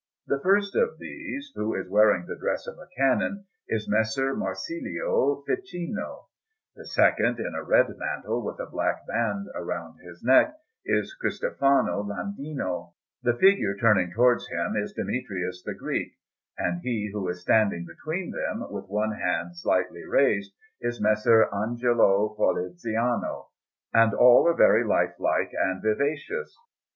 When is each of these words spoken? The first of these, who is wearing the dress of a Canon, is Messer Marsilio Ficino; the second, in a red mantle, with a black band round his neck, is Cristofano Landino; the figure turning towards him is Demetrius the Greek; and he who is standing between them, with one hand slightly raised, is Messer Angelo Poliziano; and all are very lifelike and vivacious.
The 0.25 0.39
first 0.39 0.75
of 0.75 0.97
these, 0.97 1.51
who 1.53 1.75
is 1.75 1.87
wearing 1.87 2.25
the 2.25 2.35
dress 2.35 2.65
of 2.65 2.75
a 2.79 2.87
Canon, 2.97 3.45
is 3.67 3.87
Messer 3.87 4.33
Marsilio 4.33 5.43
Ficino; 5.45 6.25
the 6.75 6.87
second, 6.87 7.39
in 7.39 7.53
a 7.53 7.61
red 7.61 7.85
mantle, 7.99 8.43
with 8.43 8.59
a 8.59 8.65
black 8.65 9.05
band 9.05 9.47
round 9.55 9.99
his 10.01 10.23
neck, 10.23 10.55
is 10.83 11.15
Cristofano 11.21 12.01
Landino; 12.03 12.93
the 13.21 13.35
figure 13.37 13.75
turning 13.79 14.11
towards 14.11 14.47
him 14.49 14.75
is 14.75 14.91
Demetrius 14.91 15.61
the 15.63 15.75
Greek; 15.75 16.13
and 16.57 16.81
he 16.81 17.11
who 17.13 17.27
is 17.29 17.41
standing 17.43 17.85
between 17.85 18.31
them, 18.31 18.61
with 18.71 18.85
one 18.87 19.11
hand 19.11 19.55
slightly 19.55 20.03
raised, 20.03 20.51
is 20.81 20.99
Messer 20.99 21.47
Angelo 21.53 22.29
Poliziano; 22.35 23.49
and 23.93 24.15
all 24.15 24.47
are 24.47 24.55
very 24.57 24.83
lifelike 24.83 25.51
and 25.53 25.79
vivacious. 25.83 26.57